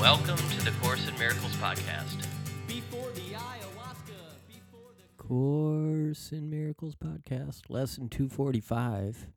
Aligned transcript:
Welcome 0.00 0.36
to 0.36 0.64
the 0.64 0.72
Course 0.82 1.08
in 1.08 1.18
Miracles 1.18 1.56
podcast. 1.56 2.26
Before 2.68 3.10
the 3.14 3.32
ayahuasca, 3.32 4.18
before 4.46 4.92
the 4.98 5.16
Course 5.16 6.32
in 6.32 6.50
Miracles 6.50 6.94
podcast, 6.94 7.62
lesson 7.70 8.10
245. 8.10 9.28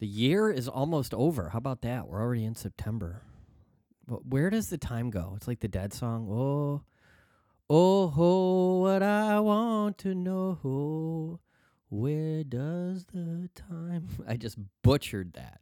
The 0.00 0.06
year 0.06 0.50
is 0.50 0.68
almost 0.68 1.12
over. 1.12 1.50
How 1.50 1.58
about 1.58 1.82
that? 1.82 2.08
We're 2.08 2.22
already 2.22 2.44
in 2.44 2.54
September. 2.54 3.22
But 4.08 4.26
where 4.26 4.48
does 4.48 4.68
the 4.68 4.78
time 4.78 5.10
go? 5.10 5.34
It's 5.36 5.46
like 5.46 5.60
the 5.60 5.68
dead 5.68 5.92
song. 5.92 6.28
Oh, 6.30 6.82
oh, 7.68 8.08
ho, 8.08 8.78
what 8.78 9.02
I 9.02 9.38
want 9.40 9.98
to 9.98 10.14
know. 10.14 11.40
Where 11.90 12.42
does 12.42 13.04
the 13.12 13.50
time? 13.54 14.08
I 14.26 14.36
just 14.36 14.56
butchered 14.82 15.34
that. 15.34 15.60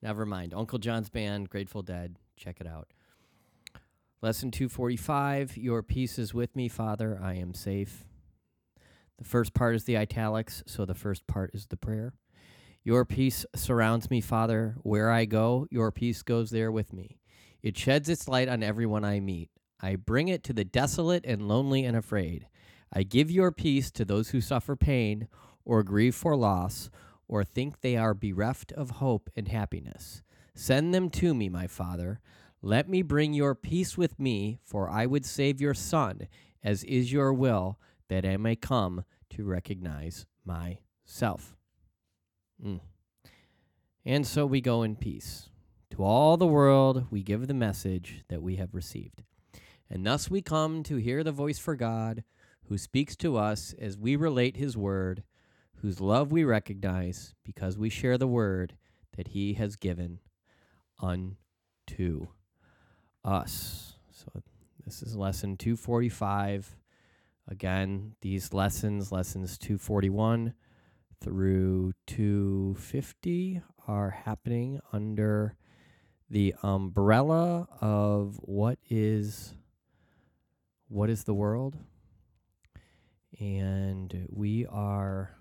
Never 0.00 0.24
mind. 0.24 0.54
Uncle 0.54 0.78
John's 0.78 1.10
band, 1.10 1.50
Grateful 1.50 1.82
Dead. 1.82 2.16
Check 2.36 2.56
it 2.58 2.66
out. 2.66 2.88
Lesson 4.24 4.52
245 4.52 5.56
Your 5.56 5.82
peace 5.82 6.16
is 6.16 6.32
with 6.32 6.54
me, 6.54 6.68
Father. 6.68 7.18
I 7.20 7.34
am 7.34 7.54
safe. 7.54 8.04
The 9.18 9.24
first 9.24 9.52
part 9.52 9.74
is 9.74 9.82
the 9.82 9.96
italics, 9.96 10.62
so 10.64 10.84
the 10.84 10.94
first 10.94 11.26
part 11.26 11.50
is 11.54 11.66
the 11.66 11.76
prayer. 11.76 12.14
Your 12.84 13.04
peace 13.04 13.44
surrounds 13.56 14.10
me, 14.10 14.20
Father. 14.20 14.76
Where 14.84 15.10
I 15.10 15.24
go, 15.24 15.66
your 15.72 15.90
peace 15.90 16.22
goes 16.22 16.50
there 16.50 16.70
with 16.70 16.92
me. 16.92 17.18
It 17.64 17.76
sheds 17.76 18.08
its 18.08 18.28
light 18.28 18.48
on 18.48 18.62
everyone 18.62 19.04
I 19.04 19.18
meet. 19.18 19.50
I 19.80 19.96
bring 19.96 20.28
it 20.28 20.44
to 20.44 20.52
the 20.52 20.64
desolate 20.64 21.24
and 21.26 21.48
lonely 21.48 21.84
and 21.84 21.96
afraid. 21.96 22.46
I 22.92 23.02
give 23.02 23.28
your 23.28 23.50
peace 23.50 23.90
to 23.90 24.04
those 24.04 24.28
who 24.28 24.40
suffer 24.40 24.76
pain, 24.76 25.26
or 25.64 25.82
grieve 25.82 26.14
for 26.14 26.36
loss, 26.36 26.90
or 27.26 27.42
think 27.42 27.80
they 27.80 27.96
are 27.96 28.14
bereft 28.14 28.70
of 28.70 28.90
hope 28.90 29.30
and 29.34 29.48
happiness. 29.48 30.22
Send 30.54 30.94
them 30.94 31.10
to 31.10 31.34
me, 31.34 31.48
my 31.48 31.66
Father. 31.66 32.20
Let 32.64 32.88
me 32.88 33.02
bring 33.02 33.34
your 33.34 33.56
peace 33.56 33.98
with 33.98 34.20
me, 34.20 34.60
for 34.62 34.88
I 34.88 35.04
would 35.04 35.26
save 35.26 35.60
your 35.60 35.74
Son, 35.74 36.28
as 36.62 36.84
is 36.84 37.12
your 37.12 37.32
will, 37.32 37.80
that 38.08 38.24
I 38.24 38.36
may 38.36 38.54
come 38.54 39.04
to 39.30 39.44
recognize 39.44 40.26
myself. 40.44 41.56
Mm. 42.64 42.80
And 44.04 44.24
so 44.24 44.46
we 44.46 44.60
go 44.60 44.84
in 44.84 44.94
peace. 44.94 45.48
To 45.90 46.04
all 46.04 46.36
the 46.36 46.46
world, 46.46 47.06
we 47.10 47.24
give 47.24 47.48
the 47.48 47.54
message 47.54 48.22
that 48.28 48.42
we 48.42 48.56
have 48.56 48.74
received. 48.74 49.24
And 49.90 50.06
thus 50.06 50.30
we 50.30 50.40
come 50.40 50.84
to 50.84 50.96
hear 50.96 51.24
the 51.24 51.32
voice 51.32 51.58
for 51.58 51.74
God, 51.74 52.22
who 52.66 52.78
speaks 52.78 53.16
to 53.16 53.36
us 53.36 53.74
as 53.78 53.98
we 53.98 54.14
relate 54.14 54.56
his 54.56 54.76
word, 54.76 55.24
whose 55.78 56.00
love 56.00 56.30
we 56.30 56.44
recognize 56.44 57.34
because 57.44 57.76
we 57.76 57.90
share 57.90 58.16
the 58.16 58.28
word 58.28 58.76
that 59.16 59.28
he 59.28 59.54
has 59.54 59.74
given 59.74 60.20
unto 61.00 62.28
us. 63.24 63.94
So 64.10 64.42
this 64.84 65.02
is 65.02 65.16
lesson 65.16 65.56
245. 65.56 66.76
Again, 67.48 68.14
these 68.20 68.52
lessons, 68.52 69.10
lessons 69.12 69.58
241 69.58 70.54
through 71.20 71.92
250, 72.06 73.62
are 73.88 74.10
happening 74.10 74.80
under 74.92 75.56
the 76.30 76.54
umbrella 76.62 77.68
of 77.80 78.38
what 78.42 78.78
is 78.88 79.54
what 80.88 81.10
is 81.10 81.24
the 81.24 81.34
world 81.34 81.76
and 83.38 84.26
we 84.30 84.64
are 84.66 85.36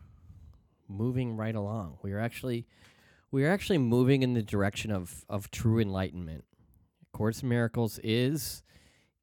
moving 0.89 1.37
right 1.37 1.55
along 1.55 1.97
we 2.01 2.11
are 2.11 2.19
actually 2.19 2.65
we 3.31 3.45
are 3.45 3.49
actually 3.49 3.77
moving 3.77 4.21
in 4.21 4.33
the 4.33 4.41
direction 4.41 4.91
of 4.91 5.23
of 5.29 5.49
true 5.51 5.79
enlightenment 5.79 6.43
course 7.11 7.43
in 7.43 7.49
miracles 7.49 7.99
is 8.03 8.63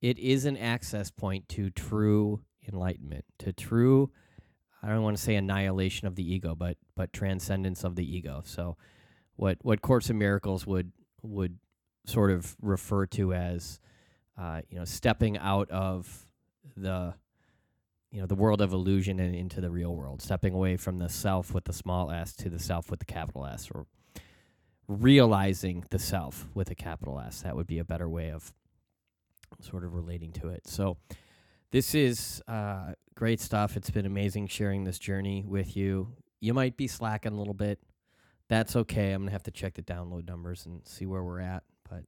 it 0.01 0.19
is 0.19 0.45
an 0.45 0.57
access 0.57 1.11
point 1.11 1.49
to 1.49 1.71
true 1.71 2.41
enlightenment 2.67 3.25
to 3.39 3.53
true 3.53 4.11
i 4.83 4.89
don't 4.89 5.03
want 5.03 5.17
to 5.17 5.23
say 5.23 5.35
annihilation 5.35 6.07
of 6.07 6.15
the 6.15 6.35
ego 6.35 6.55
but 6.55 6.77
but 6.99 7.13
transcendence 7.13 7.85
of 7.85 7.95
the 7.95 8.05
ego. 8.05 8.43
So 8.45 8.77
what 9.37 9.57
what 9.63 9.81
course 9.81 10.11
in 10.11 10.19
miracles 10.19 10.67
would 10.67 10.93
would 11.23 11.57
sort 12.05 12.31
of 12.33 12.57
refer 12.61 13.07
to 13.07 13.33
as 13.33 13.81
uh, 14.37 14.61
you 14.69 14.79
know 14.79 14.85
stepping 14.85 15.39
out 15.39 15.71
of 15.71 16.27
the 16.77 17.15
you 18.11 18.21
know 18.21 18.27
the 18.27 18.35
world 18.35 18.61
of 18.61 18.73
illusion 18.73 19.21
and 19.21 19.35
into 19.35 19.61
the 19.61 19.71
real 19.71 19.95
world. 19.95 20.21
Stepping 20.21 20.53
away 20.53 20.77
from 20.77 20.99
the 20.99 21.09
self 21.09 21.55
with 21.55 21.65
the 21.65 21.73
small 21.73 22.11
s 22.11 22.35
to 22.35 22.51
the 22.51 22.59
self 22.59 22.91
with 22.91 22.99
the 22.99 23.07
capital 23.07 23.47
s 23.47 23.69
or 23.73 23.87
realizing 24.89 25.85
the 25.91 25.99
self 25.99 26.49
with 26.55 26.71
a 26.71 26.75
capital 26.75 27.21
s. 27.21 27.43
That 27.43 27.55
would 27.55 27.67
be 27.67 27.79
a 27.79 27.85
better 27.85 28.09
way 28.09 28.31
of 28.31 28.53
sort 29.61 29.85
of 29.85 29.95
relating 29.95 30.33
to 30.33 30.49
it. 30.49 30.67
So 30.67 30.97
this 31.71 31.95
is 31.95 32.43
uh, 32.49 32.93
great 33.15 33.41
stuff. 33.41 33.77
It's 33.77 33.91
been 33.91 34.07
amazing 34.07 34.49
sharing 34.49 34.85
this 34.85 34.99
journey 34.99 35.45
with 35.47 35.77
you. 35.77 36.15
You 36.41 36.55
might 36.55 36.77
be 36.77 36.87
slacking 36.87 37.33
a 37.33 37.37
little 37.39 37.55
bit. 37.55 37.79
That's 38.49 38.77
okay. 38.77 39.13
I'm 39.13 39.23
gonna 39.23 39.33
have 39.33 39.43
to 39.45 39.51
check 39.51 39.75
the 39.75 39.83
download 39.83 40.27
numbers 40.27 40.65
and 40.65 40.81
see 40.87 41.05
where 41.05 41.23
we're 41.23 41.41
at. 41.41 41.65
But 41.89 42.05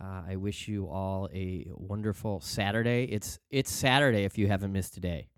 uh, 0.00 0.22
I 0.28 0.36
wish 0.36 0.68
you 0.68 0.88
all 0.88 1.30
a 1.32 1.66
wonderful 1.70 2.40
Saturday. 2.40 3.04
It's 3.04 3.38
it's 3.50 3.70
Saturday 3.70 4.24
if 4.24 4.36
you 4.36 4.48
haven't 4.48 4.72
missed 4.72 4.96
a 4.98 5.00
day. 5.00 5.28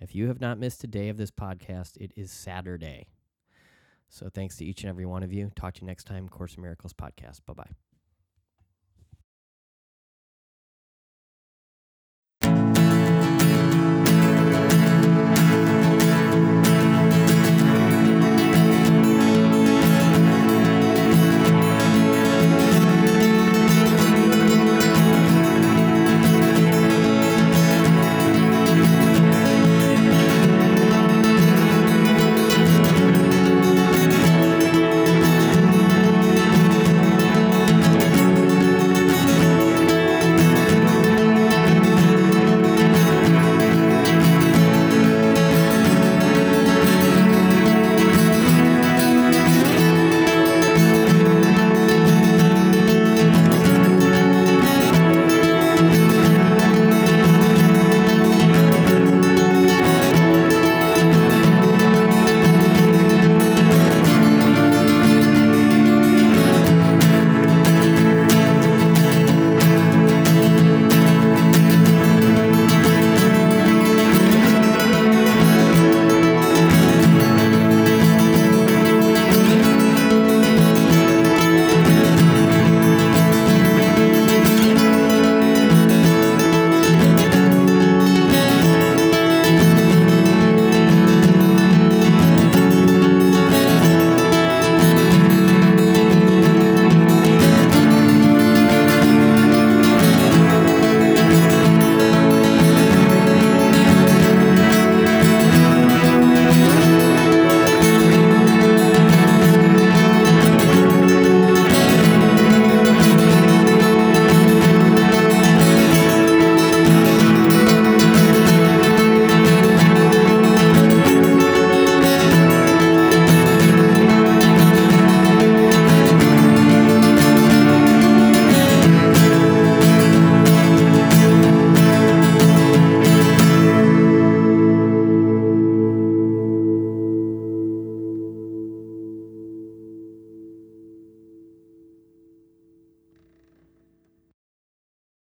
If 0.00 0.14
you 0.14 0.28
have 0.28 0.40
not 0.40 0.58
missed 0.58 0.84
a 0.84 0.86
day 0.86 1.08
of 1.08 1.16
this 1.16 1.30
podcast, 1.30 1.96
it 1.96 2.12
is 2.16 2.30
Saturday. 2.30 3.08
So 4.12 4.28
thanks 4.28 4.56
to 4.58 4.64
each 4.64 4.82
and 4.82 4.90
every 4.90 5.06
one 5.06 5.22
of 5.22 5.32
you. 5.32 5.50
Talk 5.56 5.74
to 5.74 5.80
you 5.80 5.86
next 5.86 6.04
time. 6.04 6.28
Course 6.28 6.54
in 6.54 6.62
Miracles 6.62 6.92
podcast. 6.92 7.40
Bye 7.46 7.54
bye. 7.54 7.70